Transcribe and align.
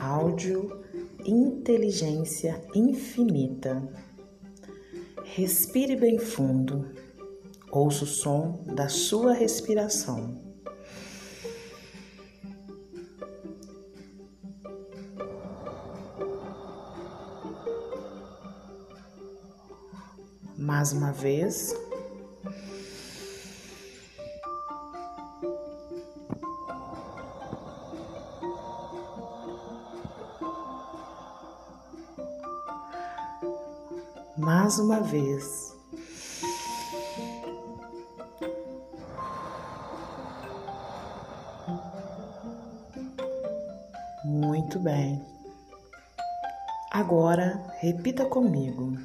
áudio 0.00 0.82
Inteligência 1.26 2.64
Infinita. 2.74 3.86
Respire 5.22 5.94
bem 5.94 6.18
fundo. 6.18 6.88
Ouça 7.70 8.04
o 8.04 8.06
som 8.06 8.64
da 8.74 8.88
sua 8.88 9.34
respiração. 9.34 10.40
Mais 20.56 20.92
uma 20.92 21.12
vez. 21.12 21.74
Mais 34.40 34.78
uma 34.78 35.00
vez. 35.00 35.76
Muito 44.24 44.78
bem. 44.78 45.22
Agora, 46.90 47.62
repita 47.80 48.24
comigo. 48.24 48.96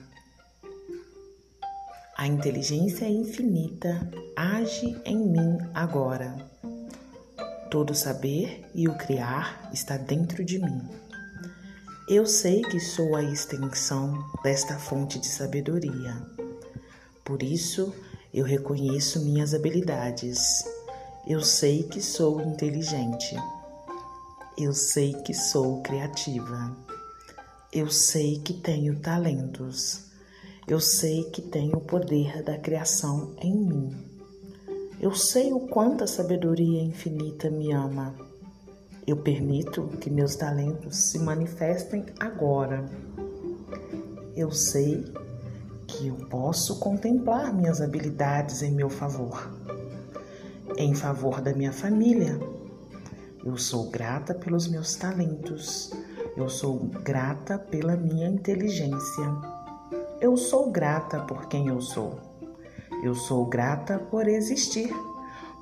A 2.17 2.25
inteligência 2.27 3.07
infinita 3.09 4.09
age 4.37 4.99
em 5.03 5.17
mim 5.17 5.57
agora. 5.73 6.33
Todo 7.69 7.93
saber 7.93 8.65
e 8.73 8.87
o 8.87 8.97
criar 8.97 9.69
está 9.73 9.97
dentro 9.97 10.45
de 10.45 10.59
mim. 10.59 11.04
Eu 12.07 12.27
sei 12.27 12.61
que 12.61 12.79
sou 12.79 13.15
a 13.15 13.23
extensão 13.23 14.23
desta 14.43 14.77
fonte 14.77 15.17
de 15.17 15.25
sabedoria. 15.25 16.15
Por 17.23 17.41
isso, 17.41 17.91
eu 18.31 18.45
reconheço 18.45 19.25
minhas 19.25 19.55
habilidades. 19.55 20.63
Eu 21.25 21.41
sei 21.41 21.81
que 21.81 21.99
sou 21.99 22.39
inteligente. 22.41 23.35
Eu 24.55 24.71
sei 24.71 25.15
que 25.23 25.33
sou 25.33 25.81
criativa. 25.81 26.77
Eu 27.73 27.89
sei 27.89 28.37
que 28.37 28.53
tenho 28.53 28.99
talentos. 28.99 30.03
Eu 30.67 30.79
sei 30.79 31.23
que 31.31 31.41
tenho 31.41 31.77
o 31.77 31.81
poder 31.81 32.43
da 32.43 32.55
criação 32.55 33.35
em 33.41 33.55
mim. 33.55 34.05
Eu 35.01 35.15
sei 35.15 35.51
o 35.51 35.61
quanto 35.61 36.03
a 36.03 36.07
sabedoria 36.07 36.83
infinita 36.83 37.49
me 37.49 37.71
ama. 37.71 38.15
Eu 39.07 39.17
permito 39.17 39.87
que 39.99 40.09
meus 40.09 40.35
talentos 40.35 40.95
se 41.11 41.19
manifestem 41.19 42.05
agora. 42.19 42.85
Eu 44.35 44.51
sei 44.51 45.05
que 45.85 46.07
eu 46.07 46.15
posso 46.27 46.79
contemplar 46.79 47.53
minhas 47.53 47.81
habilidades 47.81 48.63
em 48.63 48.71
meu 48.71 48.89
favor, 48.89 49.51
em 50.75 50.95
favor 50.95 51.39
da 51.39 51.53
minha 51.53 51.71
família. 51.71 52.39
Eu 53.45 53.57
sou 53.57 53.91
grata 53.91 54.33
pelos 54.33 54.67
meus 54.67 54.95
talentos. 54.95 55.91
Eu 56.35 56.49
sou 56.49 56.79
grata 57.03 57.59
pela 57.59 57.95
minha 57.95 58.27
inteligência. 58.27 59.31
Eu 60.19 60.35
sou 60.35 60.71
grata 60.71 61.19
por 61.19 61.47
quem 61.47 61.67
eu 61.67 61.79
sou. 61.79 62.19
Eu 63.03 63.13
sou 63.13 63.45
grata 63.45 63.99
por 63.99 64.27
existir. 64.27 64.91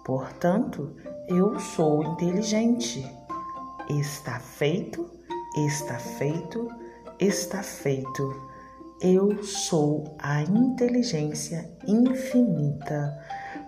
Portanto, 0.06 0.96
eu 1.28 1.60
sou 1.60 2.04
inteligente. 2.04 3.06
Está 3.90 4.40
feito, 4.40 5.10
está 5.56 6.00
feito, 6.00 6.70
está 7.20 7.62
feito. 7.62 8.52
Eu 9.02 9.44
sou 9.44 10.16
a 10.20 10.42
inteligência 10.42 11.70
infinita, 11.86 13.20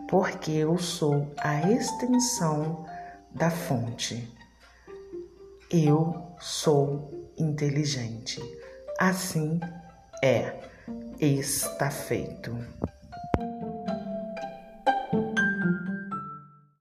porque 0.09 0.51
eu 0.51 0.77
sou 0.77 1.31
a 1.37 1.69
extensão 1.69 2.85
da 3.31 3.51
fonte. 3.51 4.31
Eu 5.69 6.35
sou 6.39 7.29
inteligente. 7.37 8.41
Assim 8.97 9.59
é, 10.23 10.53
está 11.19 11.89
feito. 11.91 12.55